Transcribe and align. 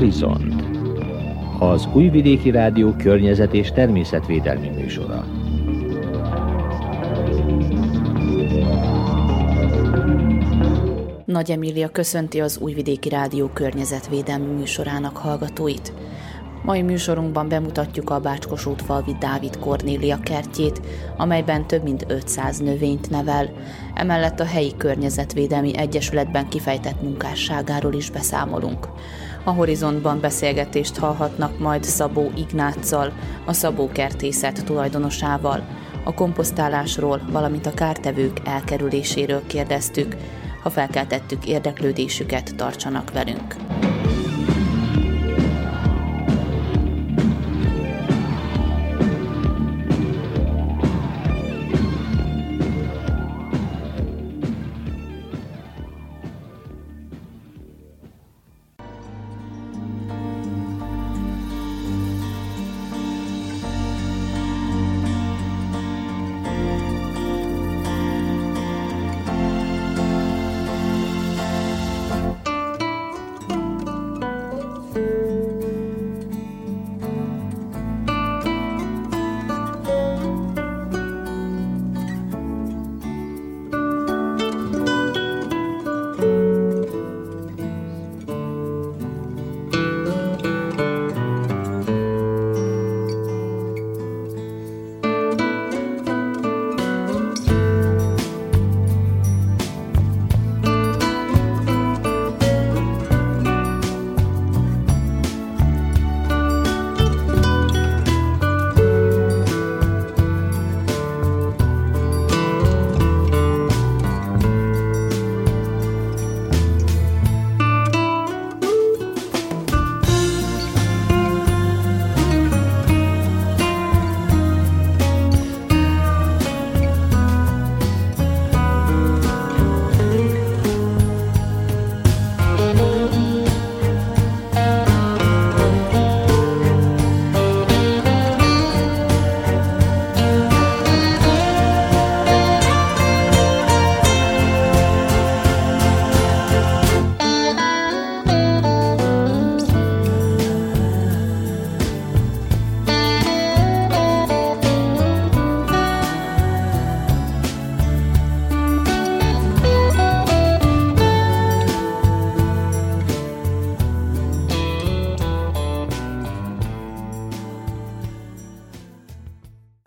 Horizont 0.00 0.54
az 1.58 1.88
Újvidéki 1.92 2.50
Rádió 2.50 2.92
környezet 2.92 3.54
és 3.54 3.72
természetvédelmi 3.72 4.68
műsora. 4.68 5.24
Nagy 11.24 11.50
Emília 11.50 11.88
köszönti 11.88 12.40
az 12.40 12.58
Újvidéki 12.58 13.08
Rádió 13.08 13.48
környezetvédelmi 13.48 14.46
műsorának 14.46 15.16
hallgatóit. 15.16 15.92
Mai 16.64 16.82
műsorunkban 16.82 17.48
bemutatjuk 17.48 18.10
a 18.10 18.20
Bácskos 18.20 18.66
útfalvi 18.66 19.16
Dávid 19.18 19.58
Kornélia 19.58 20.18
kertjét, 20.20 20.80
amelyben 21.16 21.66
több 21.66 21.82
mint 21.82 22.04
500 22.08 22.58
növényt 22.58 23.10
nevel. 23.10 23.50
Emellett 23.94 24.40
a 24.40 24.44
helyi 24.44 24.72
környezetvédelmi 24.76 25.76
egyesületben 25.76 26.48
kifejtett 26.48 27.02
munkásságáról 27.02 27.92
is 27.94 28.10
beszámolunk. 28.10 28.88
A 29.44 29.50
horizontban 29.50 30.20
beszélgetést 30.20 30.96
hallhatnak 30.96 31.58
majd 31.58 31.84
Szabó 31.84 32.30
Ignáccal, 32.36 33.12
a 33.46 33.52
Szabó 33.52 33.88
kertészet 33.92 34.64
tulajdonosával. 34.64 35.64
A 36.04 36.14
komposztálásról, 36.14 37.20
valamint 37.30 37.66
a 37.66 37.74
kártevők 37.74 38.40
elkerüléséről 38.44 39.42
kérdeztük. 39.46 40.16
Ha 40.62 40.70
felkeltettük 40.70 41.46
érdeklődésüket, 41.46 42.54
tartsanak 42.56 43.12
velünk! 43.12 43.56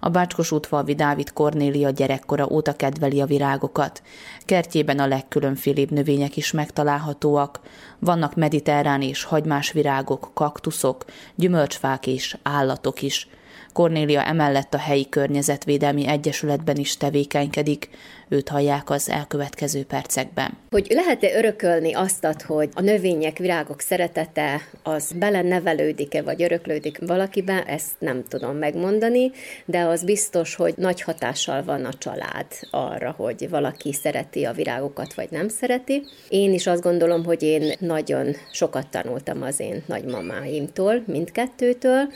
Bácskos 0.09 0.51
útfalvi 0.51 0.95
Dávid 0.95 1.33
Kornélia 1.33 1.89
gyerekkora 1.89 2.47
óta 2.49 2.73
kedveli 2.73 3.21
a 3.21 3.25
virágokat. 3.25 4.01
Kertjében 4.45 4.99
a 4.99 5.07
legkülönfélébb 5.07 5.91
növények 5.91 6.37
is 6.37 6.51
megtalálhatóak. 6.51 7.59
Vannak 7.99 8.35
mediterrán 8.35 9.01
és 9.01 9.23
hagymás 9.23 9.71
virágok, 9.71 10.31
kaktuszok, 10.33 11.05
gyümölcsfák 11.35 12.07
és 12.07 12.37
állatok 12.43 13.01
is– 13.01 13.27
Kornélia 13.73 14.25
emellett 14.25 14.73
a 14.73 14.77
helyi 14.77 15.09
környezetvédelmi 15.09 16.07
egyesületben 16.07 16.75
is 16.75 16.97
tevékenykedik, 16.97 17.89
őt 18.29 18.49
hallják 18.49 18.89
az 18.89 19.09
elkövetkező 19.09 19.83
percekben. 19.83 20.57
Hogy 20.71 20.87
lehet-e 20.89 21.37
örökölni 21.37 21.93
azt, 21.93 22.25
hogy 22.45 22.69
a 22.73 22.81
növények, 22.81 23.37
virágok 23.37 23.79
szeretete 23.79 24.61
az 24.83 25.11
bele 25.15 25.41
nevelődik-e, 25.41 26.21
vagy 26.21 26.43
öröklődik 26.43 26.99
valakiben, 27.05 27.63
ezt 27.63 27.91
nem 27.99 28.23
tudom 28.27 28.57
megmondani, 28.57 29.31
de 29.65 29.79
az 29.79 30.03
biztos, 30.03 30.55
hogy 30.55 30.73
nagy 30.77 31.01
hatással 31.01 31.63
van 31.63 31.85
a 31.85 31.93
család 31.93 32.45
arra, 32.71 33.13
hogy 33.17 33.49
valaki 33.49 33.93
szereti 33.93 34.43
a 34.43 34.51
virágokat, 34.51 35.13
vagy 35.13 35.27
nem 35.31 35.47
szereti. 35.47 36.03
Én 36.29 36.53
is 36.53 36.67
azt 36.67 36.81
gondolom, 36.81 37.25
hogy 37.25 37.43
én 37.43 37.73
nagyon 37.79 38.35
sokat 38.51 38.87
tanultam 38.87 39.41
az 39.41 39.59
én 39.59 39.83
nagymamáimtól, 39.85 41.03
mindkettőtől, 41.05 42.07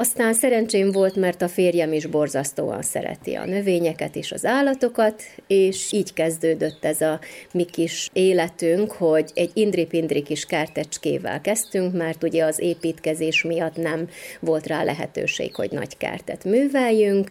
aztán 0.00 0.34
szerencsém 0.34 0.92
volt, 0.92 1.16
mert 1.16 1.42
a 1.42 1.48
férjem 1.48 1.92
is 1.92 2.06
borzasztóan 2.06 2.82
szereti 2.82 3.34
a 3.34 3.44
növényeket 3.44 4.16
és 4.16 4.32
az 4.32 4.44
állatokat, 4.44 5.22
és 5.46 5.92
így 5.92 6.12
kezdődött 6.12 6.84
ez 6.84 7.00
a 7.00 7.20
mi 7.52 7.64
kis 7.64 8.10
életünk, 8.12 8.92
hogy 8.92 9.30
egy 9.34 9.50
indri-pindri 9.54 10.22
kis 10.22 10.44
kertecskével 10.44 11.40
kezdtünk, 11.40 11.92
mert 11.94 12.22
ugye 12.22 12.44
az 12.44 12.60
építkezés 12.60 13.42
miatt 13.42 13.76
nem 13.76 14.08
volt 14.40 14.66
rá 14.66 14.84
lehetőség, 14.84 15.54
hogy 15.54 15.70
nagy 15.70 15.96
kertet 15.96 16.44
műveljünk, 16.44 17.30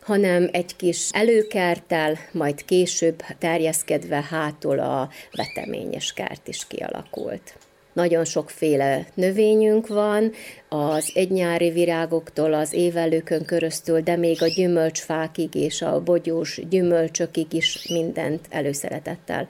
hanem 0.00 0.48
egy 0.52 0.76
kis 0.76 1.08
előkertel, 1.12 2.18
majd 2.32 2.64
később 2.64 3.22
terjeszkedve 3.38 4.26
hátul 4.30 4.78
a 4.78 5.10
veteményes 5.32 6.12
kert 6.12 6.48
is 6.48 6.66
kialakult. 6.66 7.65
Nagyon 7.96 8.24
sokféle 8.24 9.06
növényünk 9.14 9.86
van, 9.86 10.32
az 10.68 11.10
egynyári 11.14 11.70
virágoktól 11.70 12.54
az 12.54 12.72
évelőkön 12.72 13.44
köröztül, 13.44 14.00
de 14.00 14.16
még 14.16 14.42
a 14.42 14.46
gyümölcsfákig 14.46 15.54
és 15.54 15.82
a 15.82 16.02
bogyós 16.02 16.60
gyümölcsökig 16.68 17.52
is 17.52 17.88
mindent 17.88 18.46
előszeretettel 18.50 19.48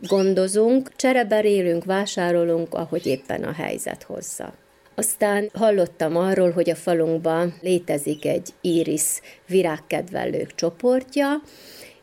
gondozunk, 0.00 0.96
csereberélünk, 0.96 1.84
vásárolunk, 1.84 2.74
ahogy 2.74 3.06
éppen 3.06 3.42
a 3.42 3.52
helyzet 3.52 4.02
hozza. 4.02 4.54
Aztán 4.94 5.50
hallottam 5.52 6.16
arról, 6.16 6.50
hogy 6.50 6.70
a 6.70 6.74
falunkban 6.74 7.54
létezik 7.60 8.24
egy 8.24 8.48
íris 8.60 9.20
virágkedvelők 9.46 10.54
csoportja, 10.54 11.42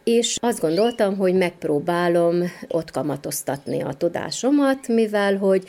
és 0.04 0.38
azt 0.42 0.60
gondoltam, 0.60 1.18
hogy 1.18 1.34
megpróbálom 1.34 2.44
ott 2.68 2.92
kamatoztatni 2.92 3.82
a 3.82 3.94
tudásomat, 3.94 4.88
mivel 4.88 5.38
hogy 5.38 5.64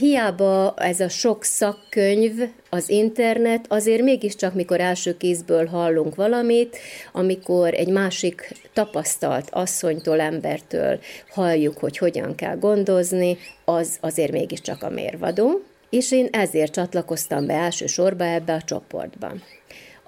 Hiába 0.00 0.74
ez 0.76 1.00
a 1.00 1.08
sok 1.08 1.44
szakkönyv, 1.44 2.32
az 2.70 2.88
internet, 2.88 3.64
azért 3.68 4.02
mégiscsak, 4.02 4.54
mikor 4.54 4.80
első 4.80 5.16
kézből 5.16 5.66
hallunk 5.66 6.14
valamit, 6.14 6.78
amikor 7.12 7.74
egy 7.74 7.88
másik 7.88 8.52
tapasztalt 8.72 9.48
asszonytól, 9.50 10.20
embertől 10.20 10.98
halljuk, 11.30 11.78
hogy 11.78 11.98
hogyan 11.98 12.34
kell 12.34 12.56
gondozni, 12.56 13.38
az 13.64 13.98
azért 14.00 14.32
mégiscsak 14.32 14.82
a 14.82 14.90
mérvadó. 14.90 15.60
És 15.90 16.12
én 16.12 16.28
ezért 16.32 16.72
csatlakoztam 16.72 17.46
be 17.46 17.54
elsősorba 17.54 18.24
ebbe 18.24 18.52
a 18.52 18.62
csoportba. 18.62 19.32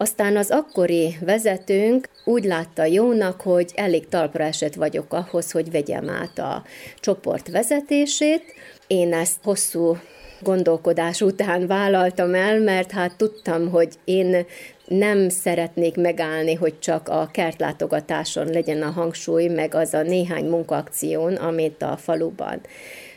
Aztán 0.03 0.37
az 0.37 0.51
akkori 0.51 1.17
vezetőnk 1.21 2.09
úgy 2.25 2.45
látta 2.45 2.85
jónak, 2.85 3.41
hogy 3.41 3.73
elég 3.75 4.09
talpra 4.09 4.45
esett 4.45 4.75
vagyok 4.75 5.13
ahhoz, 5.13 5.51
hogy 5.51 5.71
vegyem 5.71 6.09
át 6.09 6.39
a 6.39 6.65
csoport 7.01 7.49
vezetését. 7.49 8.43
Én 8.87 9.13
ezt 9.13 9.37
hosszú 9.43 9.97
gondolkodás 10.41 11.21
után 11.21 11.67
vállaltam 11.67 12.35
el, 12.35 12.61
mert 12.61 12.91
hát 12.91 13.17
tudtam, 13.17 13.71
hogy 13.71 13.95
én 14.05 14.47
nem 14.85 15.29
szeretnék 15.29 15.97
megállni, 15.97 16.55
hogy 16.55 16.79
csak 16.79 17.09
a 17.09 17.29
kertlátogatáson 17.33 18.47
legyen 18.47 18.83
a 18.83 18.91
hangsúly, 18.91 19.47
meg 19.47 19.75
az 19.75 19.95
a 19.95 20.03
néhány 20.03 20.45
munkaakción, 20.45 21.35
amit 21.35 21.83
a 21.83 21.97
faluban 21.97 22.61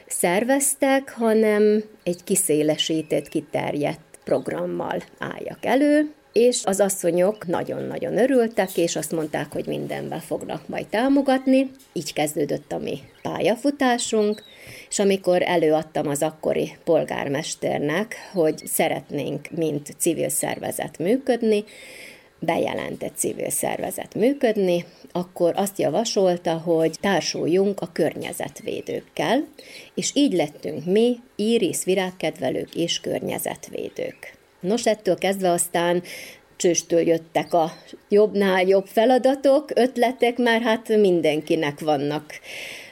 szerveztek, 0.07 1.11
hanem 1.11 1.83
egy 2.03 2.23
kiszélesített, 2.23 3.27
kiterjedt 3.27 3.99
programmal 4.23 5.03
álljak 5.19 5.65
elő, 5.65 6.13
és 6.39 6.61
az 6.63 6.79
asszonyok 6.79 7.47
nagyon-nagyon 7.47 8.17
örültek, 8.17 8.77
és 8.77 8.95
azt 8.95 9.11
mondták, 9.11 9.51
hogy 9.51 9.65
mindenben 9.67 10.19
fognak 10.19 10.67
majd 10.67 10.87
támogatni. 10.87 11.71
Így 11.93 12.13
kezdődött 12.13 12.71
a 12.71 12.77
mi 12.77 12.99
pályafutásunk, 13.21 14.43
és 14.89 14.99
amikor 14.99 15.41
előadtam 15.41 16.07
az 16.07 16.21
akkori 16.21 16.77
polgármesternek, 16.83 18.15
hogy 18.33 18.61
szeretnénk, 18.65 19.47
mint 19.49 19.95
civil 19.97 20.29
szervezet 20.29 20.97
működni, 20.97 21.63
bejelentett 22.39 23.15
civil 23.15 23.49
szervezet 23.49 24.15
működni, 24.15 24.85
akkor 25.11 25.53
azt 25.55 25.79
javasolta, 25.79 26.53
hogy 26.53 26.95
társuljunk 27.01 27.81
a 27.81 27.89
környezetvédőkkel, 27.93 29.47
és 29.93 30.11
így 30.13 30.33
lettünk 30.33 30.85
mi, 30.85 31.19
íris 31.35 31.83
virágkedvelők 31.83 32.75
és 32.75 32.99
környezetvédők. 32.99 34.34
Nos, 34.65 34.85
ettől 34.85 35.15
kezdve 35.15 35.49
aztán 35.49 36.03
csőstől 36.55 36.99
jöttek 36.99 37.53
a 37.53 37.71
jobbnál 38.09 38.67
jobb 38.67 38.85
feladatok, 38.85 39.69
ötletek, 39.75 40.37
mert 40.37 40.63
hát 40.63 40.87
mindenkinek 40.87 41.79
vannak 41.79 42.33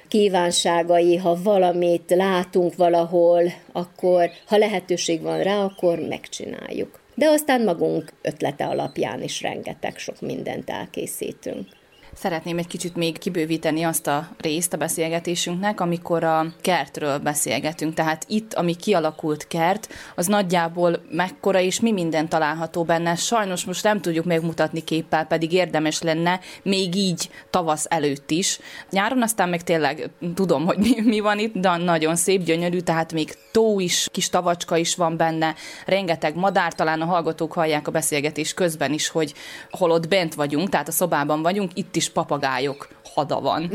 kívánságai, 0.08 1.16
ha 1.16 1.38
valamit 1.44 2.14
látunk 2.16 2.76
valahol, 2.76 3.44
akkor 3.72 4.30
ha 4.46 4.58
lehetőség 4.58 5.22
van 5.22 5.44
rá, 5.44 5.64
akkor 5.64 6.00
megcsináljuk. 6.00 7.00
De 7.16 7.28
aztán 7.28 7.64
magunk 7.64 8.14
ötlete 8.22 8.66
alapján 8.66 9.22
is 9.22 9.42
rengeteg 9.42 9.98
sok 9.98 10.22
mindent 10.22 10.70
elkészítünk. 10.70 11.68
Szeretném 12.16 12.58
egy 12.58 12.68
kicsit 12.68 12.96
még 12.96 13.18
kibővíteni 13.18 13.84
azt 13.84 14.08
a 14.08 14.30
részt 14.38 14.74
a 14.74 14.78
beszélgetésünknek, 14.78 15.80
amikor 15.80 16.24
a 16.24 16.46
kertről 16.62 17.18
beszélgetünk. 17.18 17.94
Tehát 17.94 18.26
itt, 18.28 18.54
ami 18.54 18.76
kialakult 18.76 19.48
kert, 19.48 19.94
az 20.16 20.28
nagyjából 20.28 21.02
mekkora 21.10 21.60
és 21.60 21.80
mi 21.80 21.92
minden 21.92 22.30
található 22.30 22.84
benne. 22.84 23.16
Sajnos 23.16 23.66
most 23.66 23.84
nem 23.84 24.02
tudjuk 24.02 24.26
megmutatni 24.26 24.84
képpel, 24.84 25.26
pedig 25.26 25.54
érdemes 25.54 26.02
lenne 26.02 26.40
még 26.64 26.96
így 26.96 27.30
tavasz 27.50 27.86
előtt 27.90 28.32
is. 28.32 28.60
Nyáron 28.90 29.22
aztán 29.22 29.50
meg 29.50 29.64
tényleg 29.64 30.10
tudom, 30.36 30.66
hogy 30.66 30.78
mi, 30.78 31.02
mi 31.02 31.20
van 31.20 31.40
itt, 31.40 31.58
de 31.58 31.78
nagyon 31.78 32.16
szép, 32.16 32.44
gyönyörű, 32.44 32.80
tehát 32.80 33.14
még 33.14 33.36
tó 33.52 33.80
is, 33.80 34.08
kis 34.12 34.30
tavacska 34.30 34.78
is 34.78 34.96
van 34.96 35.18
benne, 35.18 35.56
rengeteg 35.86 36.36
madár, 36.36 36.74
talán 36.74 37.02
a 37.02 37.06
hallgatók 37.06 37.54
hallják 37.54 37.88
a 37.88 37.92
beszélgetés 37.92 38.54
közben 38.54 38.94
is, 38.94 39.08
hogy 39.08 39.34
hol 39.70 39.92
ott 39.92 40.08
bent 40.08 40.34
vagyunk, 40.34 40.70
tehát 40.70 40.88
a 40.88 40.92
szobában 40.92 41.42
vagyunk, 41.42 41.72
itt 41.74 41.96
is 41.96 42.03
kis 42.04 42.12
papagájok 42.12 42.88
hada 43.14 43.42
van. 43.42 43.72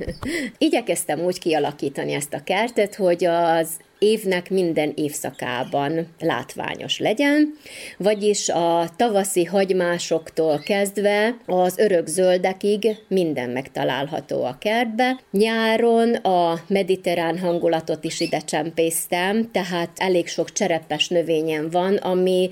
Igyekeztem 0.58 1.20
úgy 1.20 1.38
kialakítani 1.38 2.12
ezt 2.12 2.34
a 2.34 2.42
kertet, 2.44 2.94
hogy 2.94 3.24
az 3.24 3.68
évnek 4.02 4.50
minden 4.50 4.92
évszakában 4.94 6.06
látványos 6.20 6.98
legyen, 6.98 7.54
vagyis 7.96 8.48
a 8.48 8.88
tavaszi 8.96 9.44
hagymásoktól 9.44 10.58
kezdve 10.58 11.36
az 11.46 11.78
örök 11.78 12.06
zöldekig 12.06 12.96
minden 13.08 13.50
megtalálható 13.50 14.44
a 14.44 14.56
kertbe. 14.60 15.20
Nyáron 15.30 16.14
a 16.14 16.60
mediterrán 16.66 17.38
hangulatot 17.38 18.04
is 18.04 18.20
ide 18.20 18.38
csempésztem, 18.38 19.50
tehát 19.50 19.90
elég 19.96 20.28
sok 20.28 20.52
cserepes 20.52 21.08
növényen 21.08 21.70
van, 21.70 21.96
ami 21.96 22.50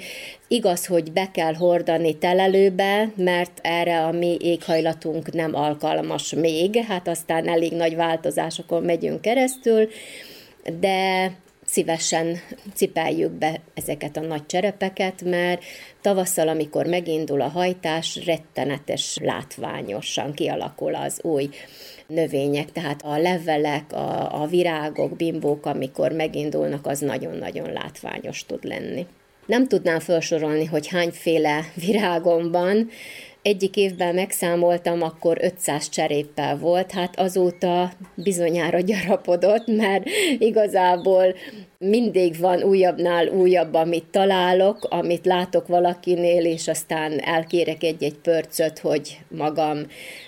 Igaz, 0.53 0.87
hogy 0.87 1.13
be 1.13 1.31
kell 1.31 1.55
hordani 1.55 2.19
telelőbe, 2.19 3.13
mert 3.17 3.59
erre 3.63 4.05
a 4.05 4.11
mi 4.11 4.37
éghajlatunk 4.41 5.33
nem 5.33 5.55
alkalmas 5.55 6.35
még, 6.35 6.85
hát 6.89 7.09
aztán 7.09 7.49
elég 7.49 7.73
nagy 7.73 7.97
változásokon 7.97 8.83
megyünk 8.83 9.21
keresztül, 9.21 9.89
de 10.79 11.33
szívesen 11.71 12.37
cipeljük 12.75 13.31
be 13.31 13.61
ezeket 13.75 14.17
a 14.17 14.21
nagy 14.21 14.47
cserepeket, 14.47 15.23
mert 15.25 15.63
tavasszal, 16.01 16.49
amikor 16.49 16.87
megindul 16.87 17.41
a 17.41 17.49
hajtás, 17.49 18.25
rettenetes 18.25 19.19
látványosan 19.23 20.33
kialakul 20.33 20.95
az 20.95 21.21
új 21.23 21.49
növények, 22.07 22.73
tehát 22.73 23.03
a 23.03 23.19
levelek, 23.19 23.93
a, 23.93 24.43
a 24.43 24.47
virágok, 24.47 25.17
bimbók, 25.17 25.67
amikor 25.67 26.13
megindulnak, 26.13 26.87
az 26.87 26.99
nagyon-nagyon 26.99 27.73
látványos 27.73 28.47
tud 28.47 28.65
lenni. 28.65 29.07
Nem 29.47 29.67
tudnám 29.69 30.01
felsorolni, 30.01 30.65
hogy 30.65 30.89
hányféle 30.89 31.65
virágom 31.75 32.51
van, 32.51 32.89
egyik 33.43 33.77
évben 33.77 34.15
megszámoltam, 34.15 35.03
akkor 35.03 35.39
500 35.41 35.89
cseréppel 35.89 36.59
volt, 36.59 36.91
hát 36.91 37.19
azóta 37.19 37.93
bizonyára 38.15 38.81
gyarapodott, 38.81 39.67
mert 39.67 40.05
igazából 40.39 41.35
mindig 41.79 42.39
van 42.39 42.63
újabbnál 42.63 43.29
újabb, 43.29 43.75
amit 43.75 44.05
találok, 44.11 44.87
amit 44.91 45.27
látok 45.27 45.67
valakinél, 45.67 46.45
és 46.45 46.69
aztán 46.69 47.21
elkérek 47.21 47.83
egy-egy 47.83 48.19
pörcöt, 48.23 48.79
hogy 48.79 49.19
magam 49.29 49.79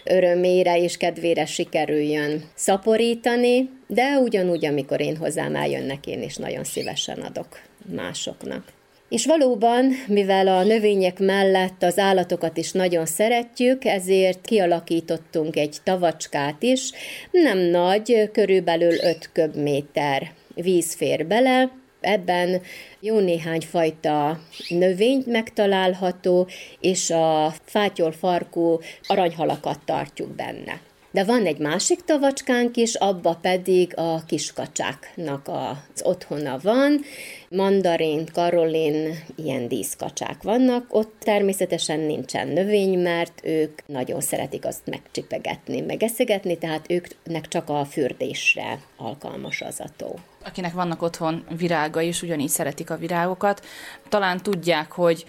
örömére 0.04 0.78
és 0.78 0.96
kedvére 0.96 1.46
sikerüljön 1.46 2.42
szaporítani, 2.54 3.70
de 3.86 4.18
ugyanúgy, 4.18 4.64
amikor 4.64 5.00
én 5.00 5.16
hozzám 5.16 5.54
eljönnek, 5.54 6.06
én 6.06 6.22
is 6.22 6.36
nagyon 6.36 6.64
szívesen 6.64 7.18
adok 7.18 7.60
másoknak. 7.94 8.64
És 9.12 9.26
valóban, 9.26 9.92
mivel 10.06 10.48
a 10.48 10.62
növények 10.62 11.18
mellett 11.18 11.82
az 11.82 11.98
állatokat 11.98 12.56
is 12.56 12.72
nagyon 12.72 13.06
szeretjük, 13.06 13.84
ezért 13.84 14.40
kialakítottunk 14.40 15.56
egy 15.56 15.76
tavacskát 15.84 16.62
is, 16.62 16.90
nem 17.30 17.58
nagy, 17.58 18.30
körülbelül 18.32 18.92
5 18.92 19.30
köbméter 19.32 20.32
víz 20.54 20.94
fér 20.94 21.26
bele, 21.26 21.70
ebben 22.00 22.60
jó 23.00 23.18
néhány 23.18 23.60
fajta 23.60 24.40
növényt 24.68 25.26
megtalálható, 25.26 26.48
és 26.80 27.10
a 27.10 27.54
fátyolfarkú 27.64 28.80
aranyhalakat 29.06 29.78
tartjuk 29.84 30.34
benne. 30.34 30.91
De 31.12 31.24
van 31.24 31.46
egy 31.46 31.58
másik 31.58 32.04
tavacskánk 32.04 32.76
is, 32.76 32.94
abba 32.94 33.38
pedig 33.40 33.92
a 33.96 34.24
kiskacsáknak 34.24 35.48
az 35.48 36.02
otthona 36.02 36.58
van. 36.62 37.00
Mandarin, 37.48 38.26
karolin, 38.32 39.18
ilyen 39.36 39.68
díszkacsák 39.68 40.42
vannak. 40.42 40.86
Ott 40.88 41.14
természetesen 41.18 42.00
nincsen 42.00 42.48
növény, 42.48 42.98
mert 42.98 43.40
ők 43.42 43.86
nagyon 43.86 44.20
szeretik 44.20 44.64
azt 44.64 44.86
megcsipegetni, 44.86 45.80
megeszegetni, 45.80 46.58
tehát 46.58 46.86
őknek 46.90 47.48
csak 47.48 47.68
a 47.68 47.84
fürdésre 47.84 48.78
alkalmas 48.96 49.60
az 49.60 49.80
a 49.80 49.88
tó 49.96 50.14
akinek 50.44 50.72
vannak 50.72 51.02
otthon 51.02 51.44
virágai, 51.58 52.06
és 52.06 52.22
ugyanígy 52.22 52.48
szeretik 52.48 52.90
a 52.90 52.96
virágokat, 52.96 53.64
talán 54.08 54.42
tudják, 54.42 54.92
hogy 54.92 55.24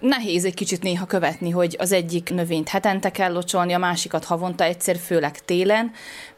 nehéz 0.00 0.44
egy 0.44 0.54
kicsit 0.54 0.82
néha 0.82 1.06
követni, 1.06 1.50
hogy 1.50 1.76
az 1.78 1.92
egyik 1.92 2.30
növényt 2.30 2.68
hetente 2.68 3.10
kell 3.10 3.32
locsolni, 3.32 3.72
a 3.72 3.78
másikat 3.78 4.24
havonta 4.24 4.64
egyszer, 4.64 4.96
főleg 4.96 5.38
télen. 5.38 5.92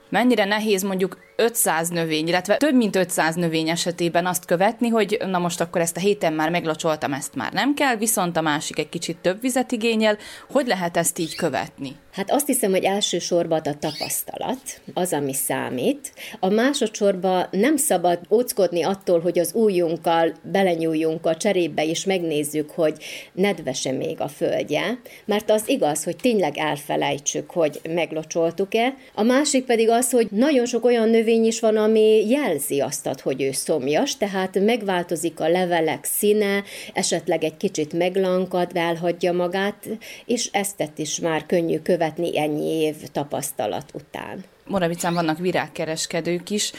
Mennyire 0.08 0.44
nehéz 0.44 0.82
mondjuk 0.82 1.18
500 1.36 1.88
növény, 1.88 2.28
illetve 2.28 2.56
több 2.56 2.74
mint 2.74 2.96
500 2.96 3.34
növény 3.34 3.68
esetében 3.68 4.26
azt 4.26 4.44
követni, 4.44 4.88
hogy 4.88 5.18
na 5.26 5.38
most 5.38 5.60
akkor 5.60 5.80
ezt 5.80 5.96
a 5.96 6.00
héten 6.00 6.32
már 6.32 6.50
meglocsoltam, 6.50 7.12
ezt 7.12 7.34
már 7.34 7.52
nem 7.52 7.74
kell, 7.74 7.96
viszont 7.96 8.36
a 8.36 8.40
másik 8.40 8.78
egy 8.78 8.88
kicsit 8.88 9.16
több 9.16 9.40
vizet 9.40 9.72
igényel. 9.72 10.18
Hogy 10.48 10.66
lehet 10.66 10.96
ezt 10.96 11.18
így 11.18 11.34
követni? 11.34 11.96
Hát 12.12 12.30
azt 12.30 12.46
hiszem, 12.46 12.70
hogy 12.70 12.84
elsősorban 12.84 13.58
a 13.58 13.78
tapasztalat 13.78 14.80
az, 14.94 15.12
ami 15.12 15.32
számít. 15.32 16.12
A 16.40 16.48
másodszorban 16.48 17.46
nem 17.50 17.76
szabad 17.76 18.18
óckodni 18.30 18.82
attól, 18.82 19.20
hogy 19.20 19.38
az 19.38 19.54
újunkkal 19.54 20.32
belenyúljunk 20.42 21.26
a 21.26 21.36
cserébe, 21.36 21.84
és 21.84 22.04
megnézzük, 22.04 22.70
hogy 22.70 22.94
nedvese 23.32 23.92
még 23.92 24.20
a 24.20 24.28
földje, 24.28 25.00
mert 25.24 25.50
az 25.50 25.68
igaz, 25.68 26.04
hogy 26.04 26.16
tényleg 26.16 26.58
elfelejtsük, 26.58 27.50
hogy 27.50 27.80
meglocsoltuk-e. 27.88 28.94
A 29.14 29.22
másik 29.22 29.64
pedig 29.64 29.90
az, 29.90 30.10
hogy 30.10 30.28
nagyon 30.30 30.66
sok 30.66 30.84
olyan 30.84 31.08
növény 31.08 31.44
is 31.44 31.60
van, 31.60 31.76
ami 31.76 32.28
jelzi 32.28 32.80
azt, 32.80 33.08
hogy 33.22 33.42
ő 33.42 33.52
szomjas, 33.52 34.16
tehát 34.16 34.60
megváltozik 34.60 35.40
a 35.40 35.48
levelek 35.48 36.04
színe, 36.04 36.62
esetleg 36.92 37.44
egy 37.44 37.56
kicsit 37.56 37.92
meglankad, 37.92 38.70
elhagyja 38.74 39.32
magát, 39.32 39.88
és 40.26 40.48
ezt 40.52 40.92
is 40.96 41.20
már 41.20 41.46
könnyű 41.46 41.78
követni 41.78 41.98
követni 42.00 42.38
ennyi 42.38 42.66
év 42.66 42.96
tapasztalat 43.12 43.90
után. 43.94 44.44
Moravicán 44.66 45.14
vannak 45.14 45.38
virágkereskedők 45.38 46.50
is, 46.50 46.72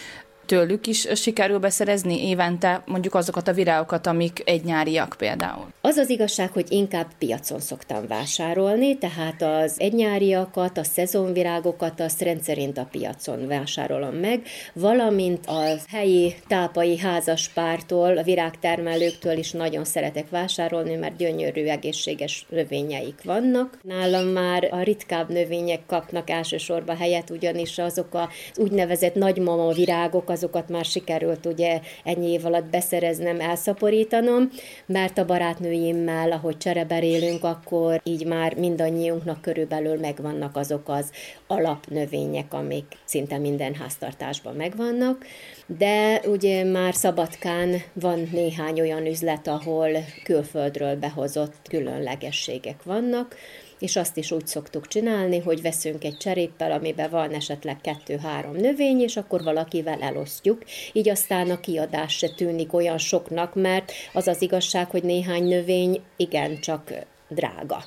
tőlük 0.51 0.87
is 0.87 1.07
sikerül 1.15 1.59
beszerezni 1.59 2.27
évente 2.27 2.83
mondjuk 2.85 3.15
azokat 3.15 3.47
a 3.47 3.53
virágokat, 3.53 4.07
amik 4.07 4.41
egy 4.45 4.63
nyáriak 4.63 5.15
például? 5.17 5.65
Az 5.81 5.97
az 5.97 6.09
igazság, 6.09 6.51
hogy 6.51 6.65
inkább 6.69 7.07
piacon 7.19 7.59
szoktam 7.59 8.07
vásárolni, 8.07 8.97
tehát 8.97 9.41
az 9.41 9.75
egynyáriakat, 9.77 10.77
a 10.77 10.83
szezonvirágokat 10.83 11.99
azt 11.99 12.21
rendszerint 12.21 12.77
a 12.77 12.87
piacon 12.91 13.47
vásárolom 13.47 14.15
meg, 14.15 14.41
valamint 14.73 15.45
a 15.45 15.63
helyi 15.87 16.35
tápai 16.47 16.97
házaspártól, 16.97 18.17
a 18.17 18.23
virágtermelőktől 18.23 19.37
is 19.37 19.51
nagyon 19.51 19.85
szeretek 19.85 20.29
vásárolni, 20.29 20.95
mert 20.95 21.17
gyönyörű, 21.17 21.65
egészséges 21.65 22.45
növényeik 22.49 23.23
vannak. 23.23 23.77
Nálam 23.81 24.25
már 24.25 24.67
a 24.71 24.81
ritkább 24.81 25.29
növények 25.29 25.85
kapnak 25.85 26.29
elsősorban 26.29 26.97
helyet, 26.97 27.29
ugyanis 27.29 27.77
azok 27.77 28.13
az 28.13 28.57
úgynevezett 28.57 29.15
nagymama 29.15 29.71
virágok, 29.71 30.29
azokat 30.41 30.69
már 30.69 30.85
sikerült 30.85 31.45
ugye 31.45 31.79
ennyi 32.03 32.31
év 32.31 32.45
alatt 32.45 32.65
beszereznem, 32.65 33.39
elszaporítanom, 33.39 34.49
mert 34.85 35.17
a 35.17 35.25
barátnőimmel, 35.25 36.31
ahogy 36.31 36.57
csereberélünk, 36.57 37.43
akkor 37.43 38.01
így 38.03 38.25
már 38.25 38.55
mindannyiunknak 38.55 39.41
körülbelül 39.41 39.99
megvannak 39.99 40.55
azok 40.55 40.89
az 40.89 41.11
alapnövények, 41.47 42.53
amik 42.53 42.85
szinte 43.05 43.37
minden 43.37 43.73
háztartásban 43.73 44.55
megvannak, 44.55 45.25
de 45.65 46.21
ugye 46.25 46.63
már 46.63 46.93
Szabadkán 46.93 47.81
van 47.93 48.29
néhány 48.31 48.81
olyan 48.81 49.05
üzlet, 49.05 49.47
ahol 49.47 49.89
külföldről 50.23 50.95
behozott 50.95 51.55
különlegességek 51.69 52.83
vannak, 52.83 53.35
és 53.81 53.95
azt 53.95 54.17
is 54.17 54.31
úgy 54.31 54.47
szoktuk 54.47 54.87
csinálni, 54.87 55.39
hogy 55.39 55.61
veszünk 55.61 56.03
egy 56.03 56.17
cseréppel, 56.17 56.71
amiben 56.71 57.09
van 57.09 57.33
esetleg 57.33 57.81
kettő-három 57.81 58.55
növény, 58.55 59.01
és 59.01 59.17
akkor 59.17 59.43
valakivel 59.43 60.01
elosztjuk. 60.01 60.63
Így 60.93 61.09
aztán 61.09 61.49
a 61.49 61.59
kiadás 61.59 62.17
se 62.17 62.29
tűnik 62.29 62.73
olyan 62.73 62.97
soknak, 62.97 63.55
mert 63.55 63.91
az 64.13 64.27
az 64.27 64.41
igazság, 64.41 64.89
hogy 64.89 65.03
néhány 65.03 65.43
növény 65.43 66.01
igencsak 66.17 66.93
drága. 67.29 67.83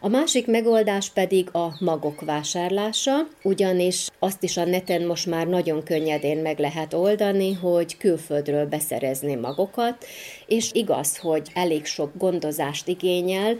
A 0.00 0.08
másik 0.08 0.46
megoldás 0.46 1.10
pedig 1.10 1.54
a 1.54 1.76
magok 1.80 2.20
vásárlása, 2.20 3.12
ugyanis 3.42 4.08
azt 4.18 4.42
is 4.42 4.56
a 4.56 4.64
neten 4.64 5.06
most 5.06 5.26
már 5.26 5.46
nagyon 5.46 5.82
könnyedén 5.82 6.38
meg 6.38 6.58
lehet 6.58 6.94
oldani, 6.94 7.52
hogy 7.52 7.96
külföldről 7.96 8.66
beszerezni 8.66 9.34
magokat, 9.34 10.04
és 10.46 10.70
igaz, 10.72 11.18
hogy 11.18 11.48
elég 11.54 11.84
sok 11.84 12.10
gondozást 12.16 12.88
igényel, 12.88 13.56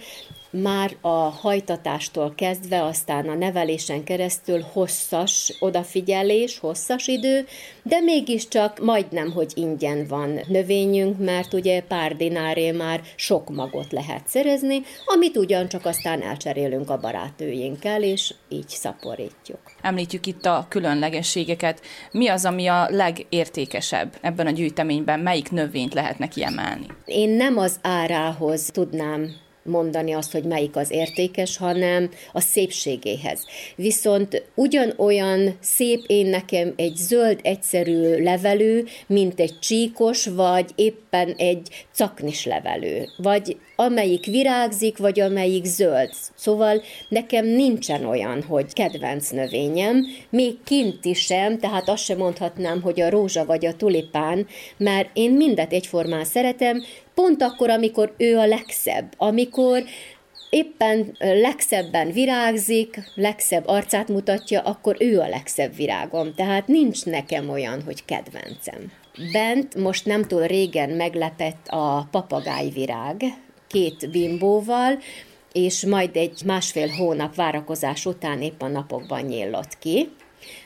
már 0.62 0.96
a 1.00 1.08
hajtatástól 1.08 2.32
kezdve, 2.36 2.82
aztán 2.82 3.28
a 3.28 3.34
nevelésen 3.34 4.04
keresztül 4.04 4.64
hosszas 4.72 5.56
odafigyelés, 5.60 6.58
hosszas 6.58 7.06
idő, 7.06 7.46
de 7.82 8.00
mégiscsak 8.00 8.78
majdnem, 8.78 9.32
hogy 9.32 9.52
ingyen 9.54 10.06
van 10.06 10.40
növényünk, 10.48 11.18
mert 11.18 11.52
ugye 11.52 11.82
pár 11.82 12.16
dináré 12.16 12.70
már 12.70 13.00
sok 13.16 13.50
magot 13.50 13.92
lehet 13.92 14.28
szerezni, 14.28 14.82
amit 15.04 15.36
ugyancsak 15.36 15.86
aztán 15.86 16.22
elcserélünk 16.22 16.90
a 16.90 16.98
barátőinkkel, 16.98 18.02
és 18.02 18.34
így 18.48 18.68
szaporítjuk. 18.68 19.60
Említjük 19.82 20.26
itt 20.26 20.44
a 20.44 20.66
különlegességeket. 20.68 21.80
Mi 22.12 22.28
az, 22.28 22.44
ami 22.44 22.66
a 22.66 22.86
legértékesebb 22.90 24.16
ebben 24.20 24.46
a 24.46 24.50
gyűjteményben? 24.50 25.20
Melyik 25.20 25.50
növényt 25.50 25.94
lehetne 25.94 26.28
kiemelni? 26.28 26.86
Én 27.04 27.30
nem 27.30 27.58
az 27.58 27.78
árához 27.82 28.66
tudnám 28.72 29.42
mondani 29.64 30.12
azt, 30.12 30.32
hogy 30.32 30.44
melyik 30.44 30.76
az 30.76 30.90
értékes, 30.90 31.56
hanem 31.56 32.10
a 32.32 32.40
szépségéhez. 32.40 33.44
Viszont 33.76 34.42
ugyanolyan 34.54 35.56
szép 35.60 36.04
én 36.06 36.26
nekem 36.26 36.72
egy 36.76 36.96
zöld, 36.96 37.40
egyszerű 37.42 38.22
levelő, 38.22 38.84
mint 39.06 39.40
egy 39.40 39.58
csíkos, 39.58 40.26
vagy 40.26 40.70
éppen 40.74 41.34
egy 41.36 41.86
caknis 41.92 42.44
levelő, 42.44 43.08
vagy 43.16 43.56
amelyik 43.76 44.24
virágzik, 44.26 44.98
vagy 44.98 45.20
amelyik 45.20 45.64
zöld. 45.64 46.10
Szóval 46.34 46.82
nekem 47.08 47.46
nincsen 47.46 48.04
olyan, 48.04 48.42
hogy 48.42 48.72
kedvenc 48.72 49.30
növényem, 49.30 50.06
még 50.30 50.56
kint 50.64 51.04
is 51.04 51.20
sem, 51.20 51.58
tehát 51.58 51.88
azt 51.88 52.04
sem 52.04 52.18
mondhatnám, 52.18 52.82
hogy 52.82 53.00
a 53.00 53.10
rózsa 53.10 53.44
vagy 53.44 53.66
a 53.66 53.76
tulipán, 53.76 54.46
mert 54.76 55.10
én 55.12 55.32
mindet 55.32 55.72
egyformán 55.72 56.24
szeretem, 56.24 56.82
pont 57.14 57.42
akkor, 57.42 57.70
amikor 57.70 58.14
ő 58.16 58.38
a 58.38 58.46
legszebb, 58.46 59.12
amikor 59.16 59.82
éppen 60.50 61.16
legszebben 61.18 62.12
virágzik, 62.12 62.98
legszebb 63.14 63.66
arcát 63.66 64.08
mutatja, 64.08 64.60
akkor 64.60 64.96
ő 64.98 65.20
a 65.20 65.28
legszebb 65.28 65.76
virágom. 65.76 66.34
Tehát 66.34 66.66
nincs 66.66 67.04
nekem 67.04 67.48
olyan, 67.48 67.82
hogy 67.82 68.04
kedvencem. 68.04 68.92
Bent 69.32 69.74
most 69.74 70.06
nem 70.06 70.22
túl 70.22 70.46
régen 70.46 70.90
meglepett 70.90 71.66
a 71.68 72.08
papagájvirág, 72.10 73.22
két 73.74 74.10
bimbóval, 74.10 74.98
és 75.52 75.84
majd 75.84 76.16
egy 76.16 76.42
másfél 76.44 76.88
hónap 76.88 77.34
várakozás 77.34 78.06
után 78.06 78.42
épp 78.42 78.62
a 78.62 78.68
napokban 78.68 79.20
nyílott 79.20 79.78
ki. 79.78 80.10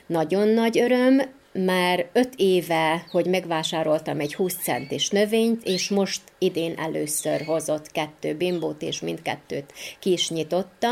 Nagyon 0.05 0.47
nagy 0.47 0.79
öröm, 0.79 1.21
már 1.51 2.09
öt 2.13 2.33
éve, 2.35 3.05
hogy 3.11 3.25
megvásároltam 3.25 4.19
egy 4.19 4.35
20 4.35 4.55
centis 4.55 5.09
növényt, 5.09 5.63
és 5.63 5.89
most 5.89 6.21
idén 6.37 6.73
először 6.77 7.41
hozott 7.45 7.91
kettő 7.91 8.35
bimbót, 8.35 8.81
és 8.81 8.99
mindkettőt 8.99 9.73
ki 9.99 10.11
is 10.11 10.29
nyitotta. 10.29 10.89